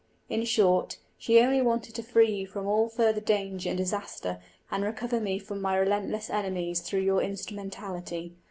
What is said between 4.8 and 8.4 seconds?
recover me from my relentless enemies through your instrumentality.